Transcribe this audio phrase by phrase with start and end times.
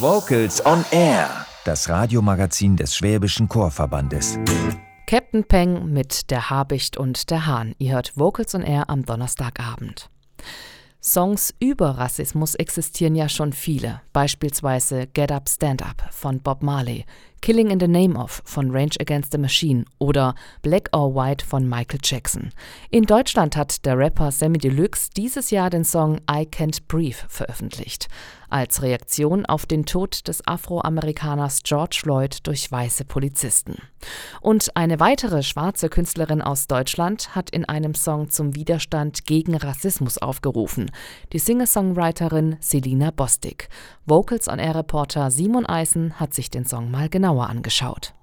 [0.00, 1.28] Vocals on Air,
[1.64, 4.38] das Radiomagazin des Schwäbischen Chorverbandes.
[5.08, 7.74] Captain Peng mit der Habicht und der Hahn.
[7.78, 10.08] Ihr hört Vocals on Air am Donnerstagabend.
[11.02, 17.04] Songs über Rassismus existieren ja schon viele, beispielsweise Get Up Stand Up von Bob Marley,
[17.40, 21.68] Killing in the Name of von Range Against the Machine oder Black or White von
[21.68, 22.50] Michael Jackson.
[22.90, 28.08] In Deutschland hat der Rapper Sammy Deluxe dieses Jahr den Song I Can't Breathe veröffentlicht
[28.50, 33.76] als Reaktion auf den Tod des Afroamerikaners George Floyd durch weiße Polizisten.
[34.40, 40.18] Und eine weitere schwarze Künstlerin aus Deutschland hat in einem Song zum Widerstand gegen Rassismus
[40.18, 40.90] aufgerufen,
[41.32, 43.68] die Singer-Songwriterin Selina Bostik.
[44.06, 48.14] Vocals on Air Reporter Simon Eisen hat sich den Song mal genauer angeschaut.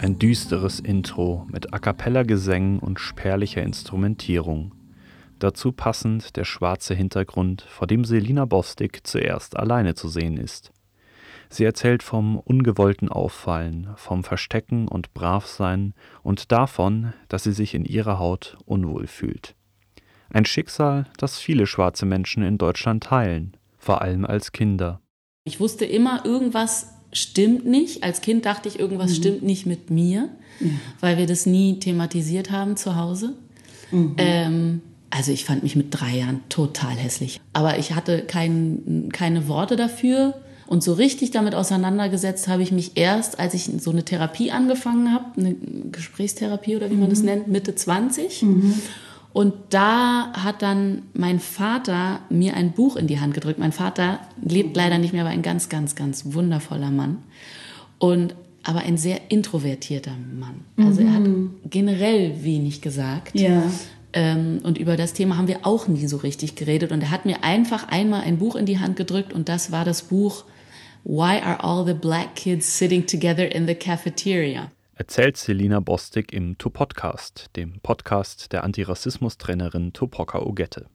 [0.00, 4.74] Ein düsteres Intro mit A cappella Gesängen und spärlicher Instrumentierung.
[5.38, 10.72] Dazu passend der schwarze Hintergrund, vor dem Selina Bostik zuerst alleine zu sehen ist.
[11.50, 17.84] Sie erzählt vom ungewollten Auffallen, vom Verstecken und Bravsein und davon, dass sie sich in
[17.84, 19.57] ihrer Haut unwohl fühlt.
[20.30, 25.00] Ein Schicksal, das viele schwarze Menschen in Deutschland teilen, vor allem als Kinder.
[25.44, 28.02] Ich wusste immer, irgendwas stimmt nicht.
[28.02, 29.14] Als Kind dachte ich, irgendwas mhm.
[29.14, 30.28] stimmt nicht mit mir,
[30.60, 30.80] mhm.
[31.00, 33.34] weil wir das nie thematisiert haben zu Hause.
[33.90, 34.14] Mhm.
[34.18, 37.40] Ähm, also ich fand mich mit drei Jahren total hässlich.
[37.54, 40.34] Aber ich hatte kein, keine Worte dafür.
[40.66, 45.14] Und so richtig damit auseinandergesetzt habe ich mich erst, als ich so eine Therapie angefangen
[45.14, 45.54] habe, eine
[45.90, 47.24] Gesprächstherapie oder wie man das mhm.
[47.24, 48.42] nennt, Mitte 20.
[48.42, 48.74] Mhm.
[49.32, 53.58] Und da hat dann mein Vater mir ein Buch in die Hand gedrückt.
[53.58, 57.18] Mein Vater lebt leider nicht mehr, aber ein ganz, ganz, ganz wundervoller Mann.
[57.98, 58.34] Und
[58.64, 60.64] aber ein sehr introvertierter Mann.
[60.76, 61.54] Also er hat mhm.
[61.70, 63.38] generell wenig gesagt.
[63.38, 63.62] Ja.
[64.12, 66.92] Ähm, und über das Thema haben wir auch nie so richtig geredet.
[66.92, 69.84] Und er hat mir einfach einmal ein Buch in die Hand gedrückt und das war
[69.84, 70.44] das Buch
[71.04, 74.70] Why Are All the Black Kids Sitting Together in the Cafeteria?
[74.98, 80.86] Erzählt Selina Bostik im To-Podcast, dem Podcast der Antirassismus-Trainerin Topoka Ogette.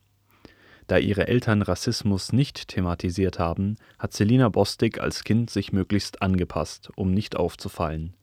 [0.88, 6.91] Da ihre Eltern Rassismus nicht thematisiert haben, hat Selina Bostik als Kind sich möglichst angepasst,
[6.97, 8.14] um nicht aufzufallen.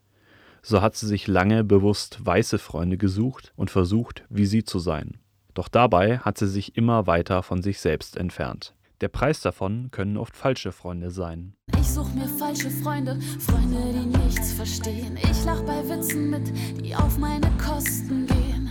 [0.60, 5.16] So hat sie sich lange bewusst weiße Freunde gesucht und versucht, wie sie zu sein.
[5.54, 8.74] Doch dabei hat sie sich immer weiter von sich selbst entfernt.
[9.00, 11.54] Der Preis davon können oft falsche Freunde sein.
[11.78, 15.16] Ich such mir falsche Freunde, Freunde, die nichts verstehen.
[15.16, 16.52] Ich lach bei Witzen mit,
[16.84, 18.70] die auf meine Kosten gehen.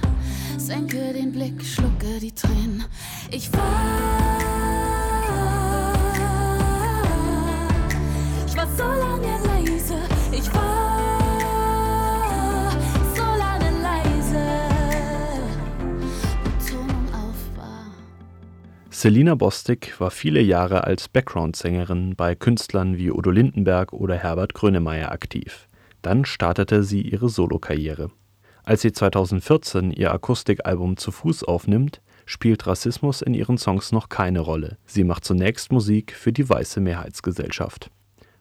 [0.57, 2.85] Senke den Blick, schlucke die Tränen.
[3.31, 4.58] Ich war,
[19.01, 25.13] Selina Bostik war viele Jahre als Background-Sängerin bei Künstlern wie Udo Lindenberg oder Herbert Grönemeyer
[25.13, 25.69] aktiv.
[26.01, 28.11] Dann startete sie ihre Solokarriere.
[28.65, 34.41] Als sie 2014 ihr Akustikalbum Zu Fuß aufnimmt, spielt Rassismus in ihren Songs noch keine
[34.41, 34.77] Rolle.
[34.85, 37.89] Sie macht zunächst Musik für die weiße Mehrheitsgesellschaft.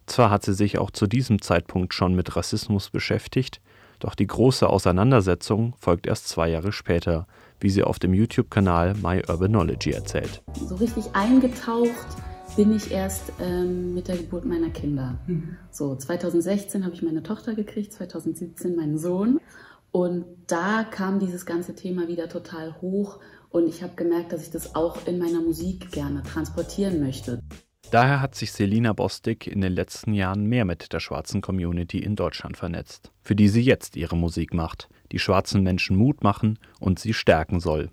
[0.07, 3.61] Zwar hat sie sich auch zu diesem Zeitpunkt schon mit Rassismus beschäftigt,
[3.99, 7.27] doch die große Auseinandersetzung folgt erst zwei Jahre später,
[7.61, 10.43] wie sie auf dem YouTube-Kanal My Urbanology erzählt.
[10.55, 11.91] So richtig eingetaucht
[12.57, 15.19] bin ich erst ähm, mit der Geburt meiner Kinder.
[15.27, 15.57] Mhm.
[15.71, 19.41] So 2016 habe ich meine Tochter gekriegt, 2017 meinen Sohn.
[19.91, 23.21] Und da kam dieses ganze Thema wieder total hoch
[23.51, 27.43] und ich habe gemerkt, dass ich das auch in meiner Musik gerne transportieren möchte.
[27.91, 32.17] Daher hat sich Selina Bostik in den letzten Jahren mehr mit der schwarzen Community in
[32.17, 36.99] Deutschland vernetzt, für die sie jetzt ihre Musik macht die schwarzen Menschen Mut machen und
[36.99, 37.91] sie stärken soll.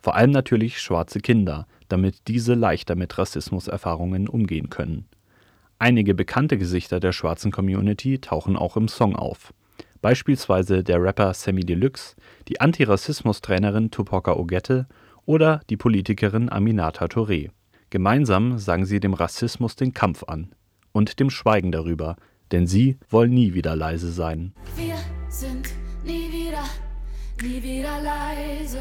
[0.00, 5.06] Vor allem natürlich schwarze Kinder, damit diese leichter mit Rassismuserfahrungen umgehen können.
[5.78, 9.54] Einige bekannte Gesichter der schwarzen Community tauchen auch im Song auf.
[10.00, 12.14] Beispielsweise der Rapper Sammy Deluxe,
[12.48, 14.86] die Antirassismus-Trainerin Tupoka Ogette
[15.24, 17.50] oder die Politikerin Aminata Touré.
[17.90, 20.54] Gemeinsam sagen sie dem Rassismus den Kampf an
[20.92, 22.16] und dem Schweigen darüber,
[22.52, 24.52] denn sie wollen nie wieder leise sein.
[24.76, 24.96] Wir
[25.30, 25.68] sind
[26.04, 26.64] nie wieder,
[27.42, 28.80] nie wieder leise.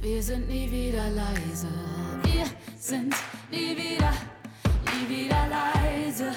[0.00, 1.68] Wir sind nie wieder leise.
[2.24, 2.44] Wir
[2.76, 3.14] sind
[3.52, 4.12] nie wieder,
[4.90, 6.32] nie wieder leise.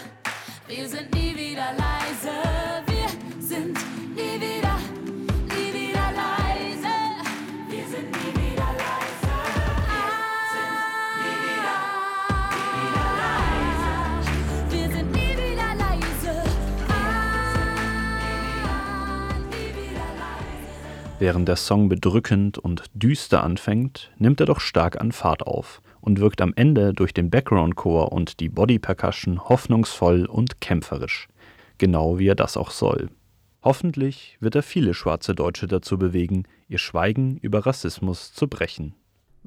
[0.67, 2.86] Wir sind nie wieder leise.
[21.19, 26.19] Während der Song bedrückend und düster anfängt, nimmt er doch stark an Fahrt auf und
[26.19, 31.27] wirkt am Ende durch den Background-Chor und die Body-Percussion hoffnungsvoll und kämpferisch.
[31.79, 33.09] Genau wie er das auch soll.
[33.63, 38.93] Hoffentlich wird er viele schwarze Deutsche dazu bewegen, ihr Schweigen über Rassismus zu brechen.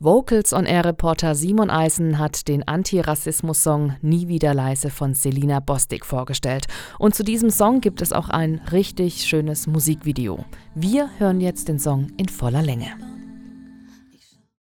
[0.03, 6.07] Vocals on Air Reporter Simon Eisen hat den Antirassismus-Song Nie wieder leise von Selina Bostik
[6.07, 6.69] vorgestellt.
[6.99, 10.47] Und zu diesem Song gibt es auch ein richtig schönes Musikvideo.
[10.75, 13.20] Wir hören jetzt den Song in voller Länge.